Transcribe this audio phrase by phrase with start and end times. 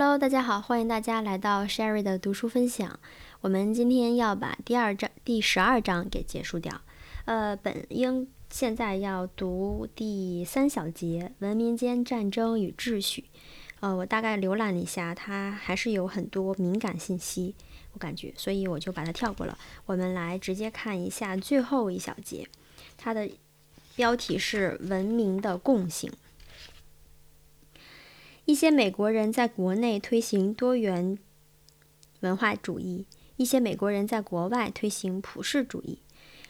[0.00, 3.00] Hello，大家好，欢迎大家来到 Sherry 的读书分享。
[3.40, 6.80] 我们今天要把第二章第十二章给结束掉。
[7.24, 13.24] 呃，本应现在要读第三小节“文明间战争与秩序”。
[13.80, 17.56] 呃，我大概浏览了一下，它还是有很多敏感信息，
[17.94, 19.58] 我感觉，所以我就把它跳过了。
[19.84, 22.46] 我们来直接看一下最后一小节，
[22.96, 23.28] 它的
[23.96, 26.08] 标题是“文明的共性”。
[28.48, 31.18] 一些美国人在国内推行多元
[32.20, 33.04] 文化主义，
[33.36, 35.98] 一些美国人在国外推行普世主义，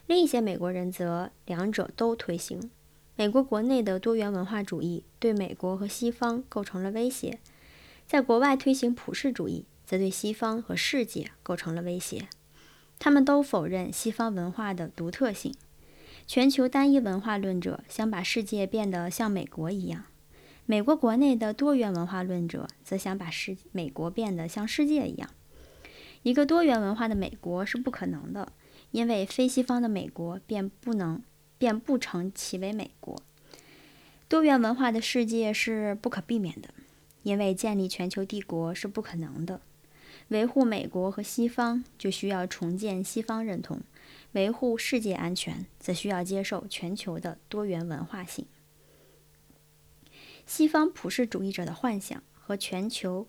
[0.06, 2.70] 另一些美国人则两者都推行。
[3.16, 7.41] 美国国内的多元文化主义对美国和西方构成了威胁，
[8.06, 12.28] 在国外推行普世主义则对西方和世界构成了威胁。
[13.01, 15.53] 他们都否认西方文化的独特性。
[16.28, 20.05] 全球单一文化论者想把世界变得像美国一样。
[20.71, 25.31] 美国国内的多元文化论者则想把世美国变得像世界一样。
[26.23, 28.53] 一个多元文化的美国是不可能的，
[28.91, 31.23] 因为非西方的美国便不能
[31.57, 33.23] 便不成其为美国。
[34.29, 36.69] 多元文化的世界是不可避免的，
[37.23, 39.62] 因为建立全球帝国是不可能的。
[40.29, 43.81] 维护美国和西方就需要重建西方认同，
[44.33, 48.45] 维护世界安全则需要接受全球的多元文化性。
[50.49, 53.29] 西方普世主义者的幻想和全球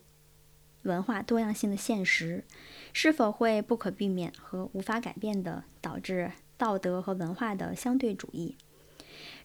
[0.83, 2.45] 文化多样性的现实，
[2.93, 8.55] 是否会不可避免和无法改变的导致道德和文化的相对主义？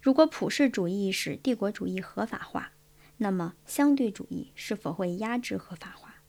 [0.00, 2.70] 如果普世主义使帝国主义合法化，
[3.16, 6.22] 那么相对主义是否会压制合法化？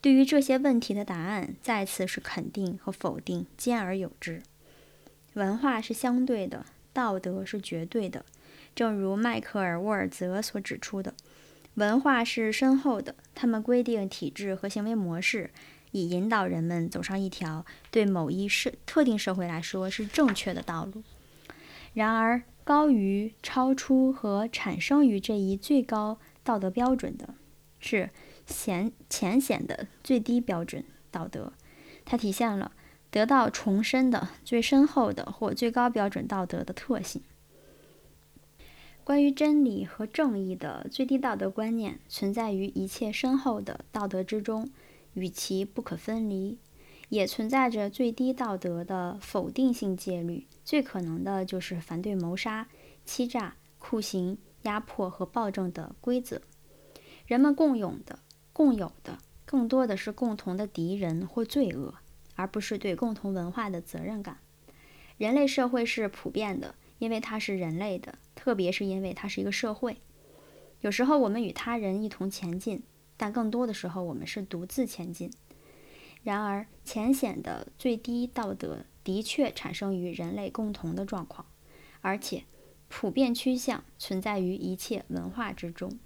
[0.00, 4.42] 对于这些问题的答案，再次是肯定和否定兼而有之。
[5.34, 8.26] 文化是相对的，道德是绝对的。
[8.74, 11.14] 正如迈克尔·沃尔泽所指出的，
[11.74, 15.50] 文化是深厚的，它们规定体制和行为模式，
[15.90, 21.02] 以引导人们走上一条对某一社特定社会来说是正确的道路。
[21.92, 27.34] 然而，高于、超出和产生于这一最高道德标准的，
[27.80, 28.10] 是
[28.46, 31.52] 显浅显的最低标准道德，
[32.04, 32.72] 它体现了
[33.10, 37.20] 得到重申的最深厚的或最高标准道德的特性。
[39.10, 44.70] 关于真理和正义的最低道德观念存在于一切深厚的道德之中，
[45.14, 46.58] 与其不可分离，
[47.08, 50.46] 也存在着最低道德的否定性戒律。
[50.64, 52.68] 最可能的就是反对谋杀、
[53.04, 56.40] 欺诈、酷刑、压迫和暴政的规则。
[57.26, 58.20] 人们共有的、
[58.52, 61.96] 共有的，更多的是共同的敌人或罪恶，
[62.36, 64.38] 而不是对共同文化的责任感。
[65.18, 66.76] 人类社会是普遍的。
[67.00, 69.96] 因为它是人类的，特别是因为它是一个社会。
[70.82, 72.82] 有时候我们与他人一同前进，
[73.16, 75.30] 但更多的时候我们是独自前进。
[76.22, 81.46] 然而，浅显的最低道德的确产生于人类共同的状况，
[82.02, 82.44] 而且
[82.88, 85.98] 普遍趋向存在于一切文化之中。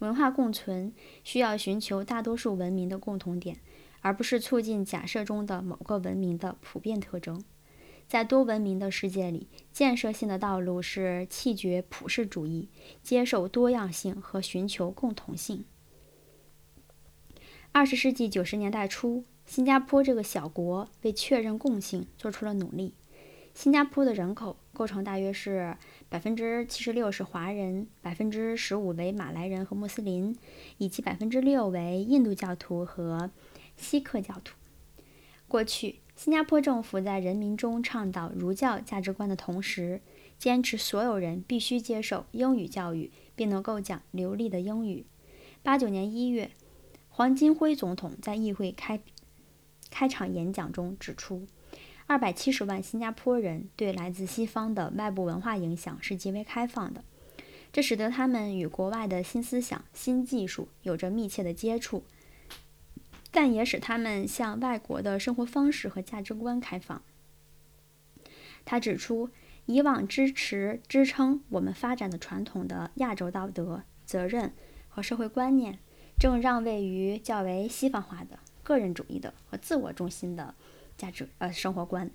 [0.00, 0.92] 文化共存
[1.24, 3.58] 需要寻求大多数文明的共同点，
[4.00, 7.42] 而不是促进假设中的某个文明的普遍特征。
[8.08, 12.70] 在多文明的世界里，建设性的道路是弃绝普世主义，
[13.02, 15.66] 接受多样性和寻求共同性。
[17.70, 22.94] 二十世纪九十年代初，新加坡这个小国为确认共性做出了努力。
[23.52, 25.76] 新加坡的人口构成大约是
[26.08, 30.34] 百分之七十六是华人，百分之十五为马来人和穆斯林，
[30.78, 33.30] 以及百分之六为印度教徒和
[33.76, 34.56] 锡克教徒。
[35.46, 35.96] 过去。
[36.18, 40.00] 新加坡政府在人民中倡导儒教价值观的同时，
[40.36, 45.06] 坚持所有人必须接受英语教育，并能够讲流利的英语。
[45.62, 46.50] 八九年一月，
[47.08, 49.00] 黄金辉总统在议会开
[49.92, 51.46] 开场演讲中指出，
[52.08, 57.04] 二百七十万新加坡人对来自西方的外部文化影响是极为开放的，
[57.72, 62.02] 这使得他们与国外的新思想、新技术有着密切的接触。
[63.40, 67.00] 但也使他们向外国的生活方式和价值观开放。
[68.64, 69.30] 他指出，
[69.66, 74.52] 以往支持支撑我们发展的传统的亚洲道德、责任
[74.88, 75.78] 和社会观念，
[76.18, 80.56] 正让位于较为西方化的个人主义的和自我中心的
[80.96, 82.10] 价值呃生活观。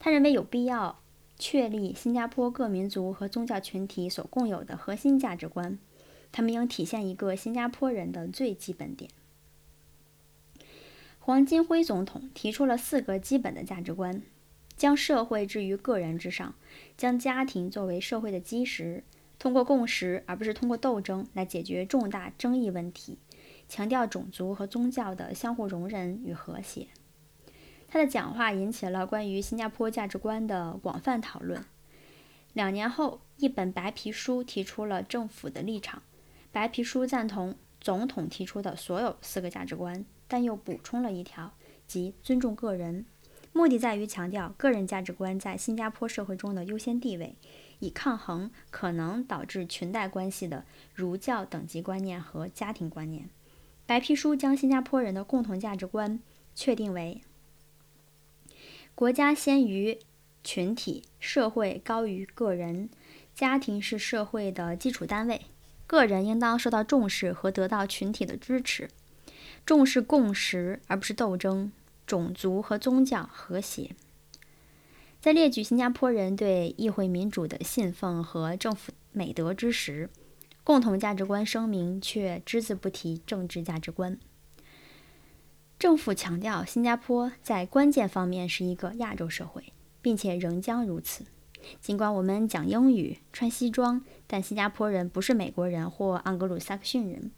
[0.00, 0.98] 他认为有必要
[1.38, 5.78] 确立新加坡各民族和宗教群体所共有的核心价值观，
[6.32, 9.08] 他们应体现一个新加坡人的最基本点。
[11.26, 14.22] 黄金辉总统提出了四个基本的价值观：
[14.76, 16.54] 将社会置于个人之上，
[16.96, 19.02] 将家庭作为社会的基石，
[19.36, 23.18] 通过共识而不是通过斗争来解决重大争议问题，
[23.68, 26.86] 强调种族和宗教的相互容忍与和谐。
[27.88, 31.64] 他的讲话引起了关于新加坡价值观的广泛讨论。
[32.52, 36.04] 两年后，一本白皮书提出了政府的立场。
[36.52, 41.52] 白皮书赞同总统提出的所有四个价值观，但又补充了一条，
[41.86, 43.06] 即尊重个人。
[43.52, 47.36] 目的在于强调个人价值观在新加坡社会中的优先地位，
[47.78, 50.64] 以抗衡可能导致裙带关系的
[50.94, 53.30] 儒教等级观念和家庭观念。
[53.86, 56.20] 白皮书将新加坡人的共同价值观
[56.54, 57.22] 确定为：
[58.94, 59.98] 国家先于。
[60.44, 62.88] 群体社会高于个人，
[63.34, 65.40] 家庭是社会的基础单位，
[65.88, 68.88] 个人应当受到重视和得到群体的支持，
[69.66, 71.70] 重视共识而不是斗争，
[72.06, 73.94] 种族和宗教和谐。
[75.20, 80.08] 在列举新加坡人对议会民主的信奉和政府美德之时，
[80.64, 84.18] 共同价值观声明却只字不提政治价值观。
[85.78, 89.72] 政府强调，新加坡在关键方面是一个亚洲社会。
[90.06, 91.24] 并且仍将如此。
[91.80, 97.32] 尽管我们讲英语、穿西装，但新加坡人不是美国人或盎格鲁撒克逊人。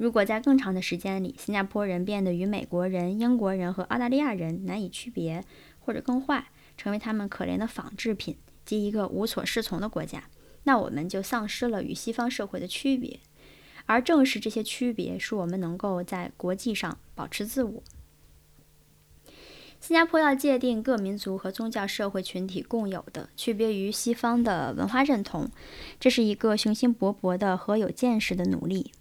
[0.00, 5.44] 如果在更长的时间里，新加坡人变得与美国人、英国人和澳大利亚人难以区别，
[5.78, 6.46] 或者更坏，
[6.78, 10.24] 成为他们可怜的仿制品及一个无所适从的国家，
[10.62, 13.20] 那我们就丧失了与西方社会的区别。
[13.84, 17.82] 而正是这些区别，使我们能够在国际上保持自我。
[19.80, 25.50] 新加坡要界定各民族和宗教社会群体共有的、区别于西方的文化认同，
[25.98, 28.92] 这是一个雄心勃勃的和有见识的努力。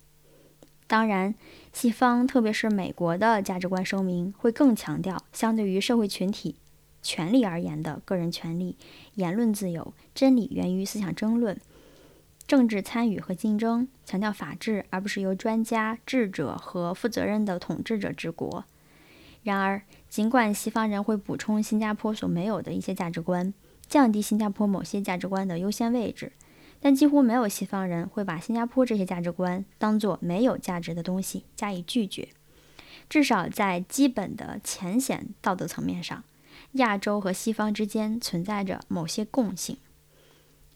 [0.89, 1.36] 当然，
[1.71, 6.56] 西方特别是美国的价值观声明会更强调相对于社会群体
[7.03, 8.75] 权利而言的个人权利、
[9.13, 11.56] 言论自由、真理源于思想争论、
[12.47, 18.65] 政治参与和竞争，强调法治而不是由专家、智者和负责任的统治者治国。
[19.44, 23.53] 然而，尽管西方人会补充新加坡所没有的一些价值观，
[23.88, 26.31] 降低新加坡某些价值观的优先位置，
[26.79, 32.29] 但几乎没有西方人会把新加坡这些价值观当作没有价值的东西加以拒绝。
[33.09, 36.23] 至少在基本的浅显道德层面上，
[36.73, 39.77] 亚洲和西方之间存在着某些共性。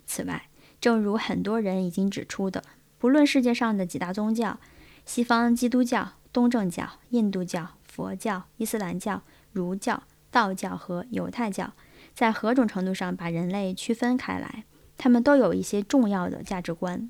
[0.06, 0.50] 此外，
[0.82, 2.64] 正如很多人已经指出的，
[2.98, 4.60] 不论世界上的几大宗教——
[5.06, 7.72] 西方基督教、东正教、印度教。
[7.86, 9.22] 佛教、伊斯兰教、
[9.52, 10.02] 儒教、
[10.32, 11.74] 道教和犹太教，
[12.16, 14.64] 在何种程度上把人类区分开来？
[14.98, 17.10] 他们都有一些重要的价值观。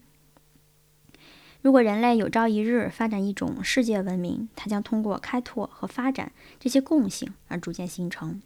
[1.62, 8.42] 如果人类有朝一日发展一种世界文明，它将通过开拓和发展这些共性而逐渐形成。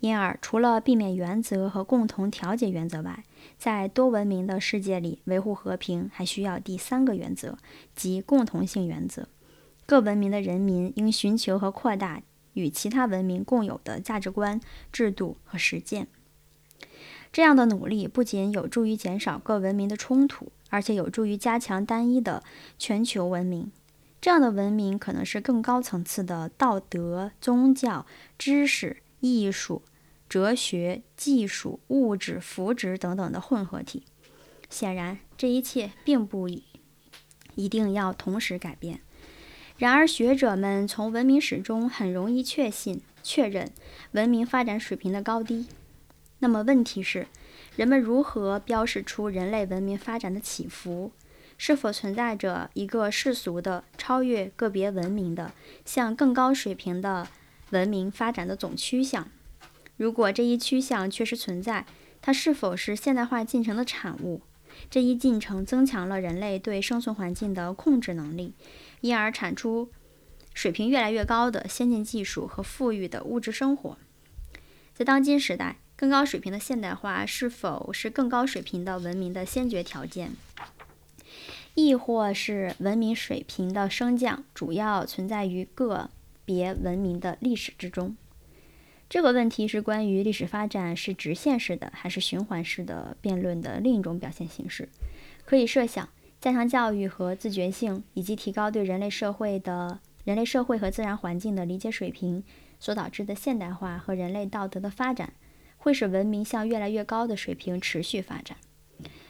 [0.00, 3.22] 因而，除了避免原则和共同调解原则外，
[3.58, 7.58] 在多文明的世界里维护和平还需要第三个原则，
[7.94, 9.28] 即共同性原则。
[9.84, 12.22] 各文明的人民应寻求和扩大
[12.54, 14.58] 与其他文明共有的价值观、
[14.90, 16.08] 制度和实践。
[17.32, 22.42] 这样的努力不仅有助于减少各文明的冲突，而且有助于加强单一的
[22.78, 23.70] 全球文明。
[24.20, 28.04] 这样的文明可能是更高层次的道德、宗教、
[28.36, 29.82] 知识、艺术、
[30.28, 34.02] 哲学、技术、物质、福祉等等的混合体。
[34.68, 36.64] 显然，这一切并不一
[37.54, 39.00] 一定要同时改变。
[39.78, 43.72] 然而，学者们从文明史中很容易确信、确认
[44.12, 45.66] 文明发展水平的高低。
[46.40, 47.26] 那么，问题是，
[47.76, 51.12] 人们如何标示出人类文明发展的起伏？
[51.56, 55.52] 是否存在着一个世俗的、超越个别文明的、
[55.84, 57.28] 向更高水平的
[57.68, 59.28] 文明发展的总趋向？
[59.98, 61.84] 如果这一趋向确实存在，
[62.22, 64.40] 它是否是现代化进程的产物？
[64.88, 68.54] 这一进程增强了人类对生存环境的控制能力。
[69.02, 69.90] 因而产出
[70.54, 73.98] 水平越来越高的先进技术和富裕的物质生活。
[74.94, 80.32] 在当今时代，更高水平的现代化是否是更高水平的文明的先决条件，
[81.74, 86.08] 亦或是文明水平的升降主要存在于个
[86.46, 88.16] 别文明的历史之中？
[89.10, 94.88] 这个问题是关于历史发展是直线式的还是循环式的辩论的另一种表现形式。
[95.44, 96.08] 可以设想。
[96.40, 102.42] 加强教育和自觉性，以及提高对人类社会的人类社会和自然环境的理解水平
[102.78, 105.34] 所导致的现代化和人类道德的发展，
[105.80, 108.58] 会使文明向越来越高的水平持续发展。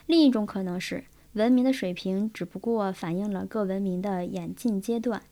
[0.07, 1.05] 另一种可能是，
[1.35, 5.23] 文明的水平只不过反映了各文明的演进阶段。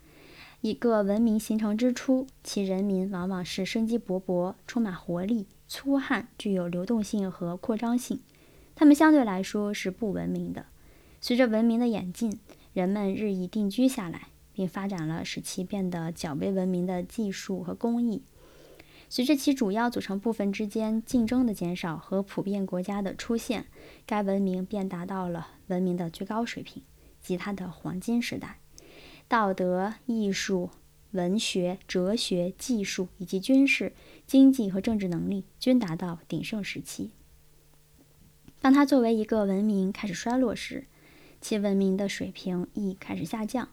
[0.61, 8.21] 一个文明形成之初，其人民往往是生机勃勃、充满活力、粗汉、具有流动性和扩张性。
[8.77, 10.67] 他们相对来说是不文明的。
[11.21, 12.39] 随着文明的演进，
[12.73, 18.23] 人们日益定居下来，并发展了使其变得较为文明的技术和工艺。
[19.11, 23.67] 随着其主要组成部分之间竞争的减少和普遍国家的出现，
[24.05, 26.83] 该文明便达到了文明的最高水平
[27.21, 28.59] 及它的黄金时代。
[29.27, 30.71] 道德、艺术、
[31.13, 33.95] 文学、哲学、技术以及军事、
[34.27, 37.11] 经济和政治能力均达到鼎盛时期。
[38.61, 40.87] 当它作为一个文明开始衰落时，
[41.41, 43.69] 其文明的水平亦开始下降。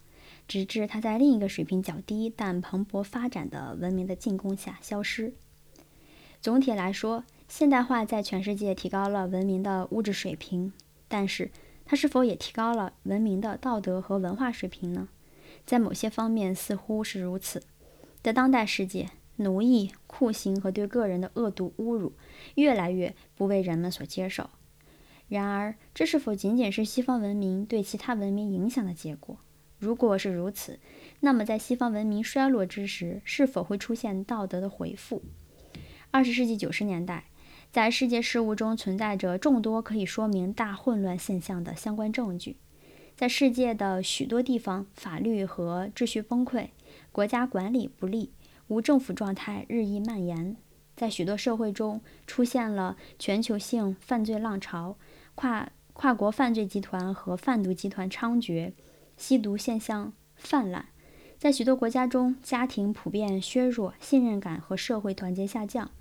[0.48, 5.34] 直至它在另一个水平较低但蓬勃发展的文明的进攻下消失。
[6.42, 10.72] 总体来说，现代化在全世界提高了文明的物质水平，
[11.08, 11.52] 但是
[11.86, 15.10] 它是否也提高了文明的道德和文化水平呢？
[15.66, 17.64] 在某些方面似乎是如此。
[18.22, 22.14] 在当代世界，奴役、酷刑和对个人的恶毒侮辱
[22.56, 24.50] 越来越不为人们所接受。
[25.28, 29.38] 然而，这是否仅仅是西方文明对其他文明影响的结果？
[29.86, 30.80] 如果是如此，
[31.20, 35.22] 那么在西方文明衰落之时，是否会出现道德的回复？
[36.10, 37.25] 二十世纪九十年代，
[37.72, 42.58] 在世界事务中存在着众多可以说明大混乱现象的相关证据。
[43.15, 46.70] 在世界的许多地方，法律和秩序崩溃，
[47.12, 48.32] 国家管理不力，
[48.68, 50.58] 无政府状态日益蔓延。
[50.96, 54.98] 在许多社会中，出现了全球性犯罪浪潮，
[55.36, 58.74] 跨跨国犯罪集团和贩毒集团猖獗。
[59.18, 60.88] 吸毒现象泛滥，
[61.38, 65.92] 在许多国家中，家庭普遍削弱，信任感和社会团结下降。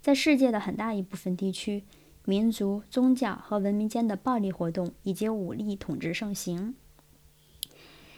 [0.00, 1.84] 在世界的很大一部分地区，
[2.24, 6.74] 民族、宗教和文明间的暴力活动以及武力统治盛行。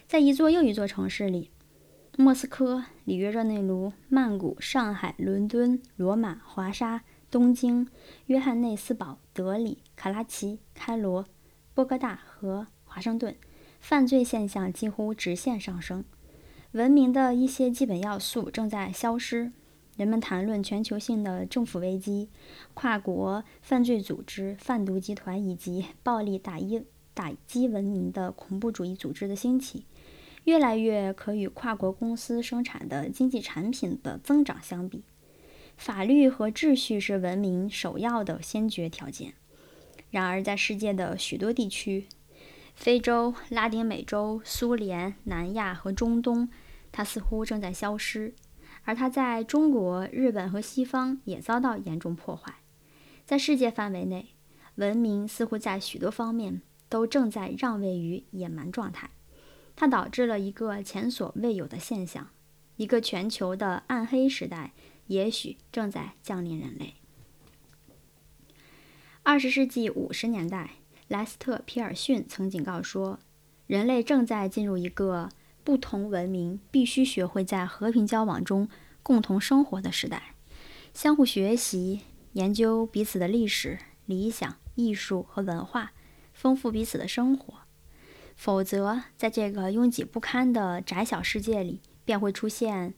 [0.06, 1.50] 在一座又一座城市里，
[2.16, 7.88] 莫斯科、里约热内卢、曼谷、上海、伦敦、罗马、华沙、东京、
[8.26, 11.26] 约翰内斯堡、德里、卡拉奇、开罗、
[11.74, 13.34] 波哥大和华盛顿。
[13.80, 16.04] 犯罪现象几乎直线上升，
[16.72, 19.52] 文明的一些基本要素正在消失。
[19.96, 22.28] 人们谈论全球性的政府危机、
[22.74, 29.86] 跨国犯罪组织、贩毒集团以及暴力打一打击文明的恐怖主义组织的兴起，
[30.44, 35.02] 越来越可与跨国公司生产的经济产品的增长相比。
[35.76, 39.34] 法律和秩序是文明首要的先决条件。
[40.10, 42.06] 然而，在世界的许多地区，
[42.78, 46.48] 非洲、拉丁美洲、苏联、南亚和中东，
[46.92, 48.34] 它似乎正在消失；
[48.84, 52.54] 而它在中国、日本和西方也遭到严重破坏。
[53.26, 54.28] 在世界范围内，
[54.76, 59.10] 文明似乎在许多方面都正在让位于野蛮状态。
[59.74, 62.28] 它导致了一个前所未有的现象：
[62.76, 64.72] 一个全球的暗黑时代
[65.08, 66.94] 也许正在降临人类。
[69.24, 70.70] 二十世纪五十年代。
[71.08, 73.18] 莱斯特·皮尔逊曾警告说
[73.66, 75.30] ：“人类正在进入一个
[75.64, 78.68] 不同文明必须学会在和平交往中
[79.02, 80.34] 共同生活的时代，
[80.92, 82.02] 相互学习、
[82.34, 85.92] 研究彼此的历史、理想、艺术和文化，
[86.34, 87.54] 丰富彼此的生活。
[88.36, 92.94] 否则，在这个拥挤不堪的窄小世界里，便会出现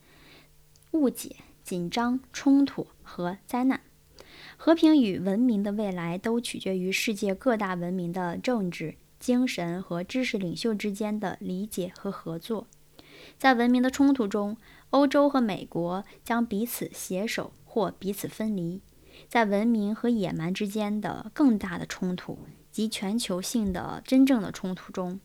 [0.90, 3.80] 误解、紧张、冲突和灾难。”
[4.62, 12.66] 和平与文明的未来都取决于世界各大文明的政治、精神和知识领袖之间的理解和合作。
[13.38, 14.58] 在文明的冲突中，
[14.90, 18.82] 欧洲和美国将彼此携手或彼此分离。
[19.28, 22.38] 在文明和野蛮之间的更大的冲突
[22.70, 25.18] 及全球性的真正的冲突中，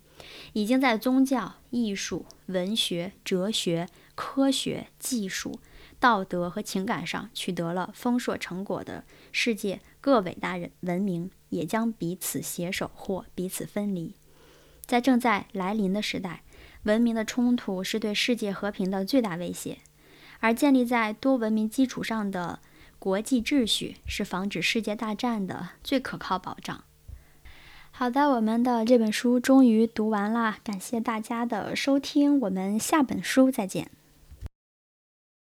[0.54, 5.60] 已经在宗教、艺术、文学、哲学、科学、技术。
[6.00, 14.16] 道德和情感上取得了丰硕成果的世界各伟大人文明，也将彼此携手或彼此分离。
[14.86, 16.44] 在正在来临的时代，
[16.84, 19.80] 文明的冲突是对世界和平的最大威胁，
[20.40, 22.60] 而建立在多文明基础上的
[23.00, 26.84] 国际秩序是防止世界大战的最可靠保障。
[27.90, 33.90] 好的，我们的这本书终于读完了，感谢大家的收听，我们下本书再见。